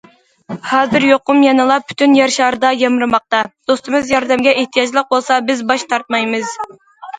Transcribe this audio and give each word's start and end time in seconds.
ھازىر، 0.69 1.03
يۇقۇم 1.07 1.43
يەنىلا 1.47 1.75
پۈتۈن 1.89 2.15
يەر 2.21 2.33
شارىدا 2.37 2.73
يامرىماقتا، 2.79 3.43
دوستىمىز 3.73 4.11
ياردەمگە 4.15 4.57
ئېھتىياجلىق 4.63 5.13
بولسا، 5.15 5.41
بىز 5.53 5.65
باش 5.75 5.89
تارتمايمىز. 5.95 6.61